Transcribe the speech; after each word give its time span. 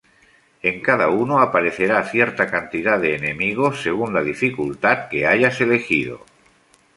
En 0.63 0.81
cada 0.81 1.09
uno, 1.09 1.41
aparecerá 1.41 2.03
cierta 2.05 2.49
cantidad 2.49 2.99
de 2.99 3.15
enemigos 3.15 3.83
según 3.83 4.15
la 4.15 4.23
dificultad 4.23 5.09
que 5.09 5.27
hayas 5.27 5.61
elegido. 5.61 6.25